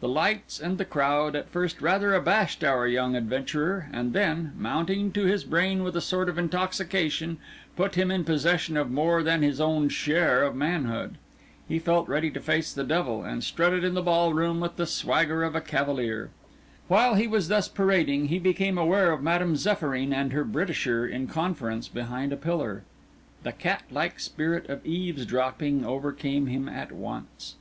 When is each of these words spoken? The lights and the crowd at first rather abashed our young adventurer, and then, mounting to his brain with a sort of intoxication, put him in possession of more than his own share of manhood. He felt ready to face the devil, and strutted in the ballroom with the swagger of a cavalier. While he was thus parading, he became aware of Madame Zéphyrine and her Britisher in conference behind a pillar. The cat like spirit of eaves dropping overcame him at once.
The 0.00 0.06
lights 0.08 0.60
and 0.60 0.78
the 0.78 0.84
crowd 0.84 1.34
at 1.34 1.48
first 1.48 1.80
rather 1.82 2.14
abashed 2.14 2.62
our 2.62 2.86
young 2.86 3.16
adventurer, 3.16 3.88
and 3.92 4.12
then, 4.12 4.52
mounting 4.56 5.10
to 5.10 5.24
his 5.24 5.42
brain 5.42 5.82
with 5.82 5.96
a 5.96 6.00
sort 6.00 6.28
of 6.28 6.38
intoxication, 6.38 7.38
put 7.74 7.96
him 7.96 8.08
in 8.08 8.22
possession 8.22 8.76
of 8.76 8.88
more 8.88 9.24
than 9.24 9.42
his 9.42 9.60
own 9.60 9.88
share 9.88 10.44
of 10.44 10.54
manhood. 10.54 11.16
He 11.66 11.80
felt 11.80 12.08
ready 12.08 12.30
to 12.30 12.40
face 12.40 12.72
the 12.72 12.84
devil, 12.84 13.24
and 13.24 13.42
strutted 13.42 13.82
in 13.82 13.94
the 13.94 14.00
ballroom 14.02 14.60
with 14.60 14.76
the 14.76 14.86
swagger 14.86 15.42
of 15.42 15.56
a 15.56 15.60
cavalier. 15.60 16.30
While 16.86 17.16
he 17.16 17.26
was 17.26 17.48
thus 17.48 17.66
parading, 17.66 18.28
he 18.28 18.38
became 18.38 18.78
aware 18.78 19.10
of 19.10 19.24
Madame 19.24 19.54
Zéphyrine 19.54 20.14
and 20.14 20.32
her 20.32 20.44
Britisher 20.44 21.04
in 21.04 21.26
conference 21.26 21.88
behind 21.88 22.32
a 22.32 22.36
pillar. 22.36 22.84
The 23.42 23.50
cat 23.50 23.82
like 23.90 24.20
spirit 24.20 24.68
of 24.70 24.86
eaves 24.86 25.26
dropping 25.26 25.84
overcame 25.84 26.46
him 26.46 26.68
at 26.68 26.92
once. 26.92 27.56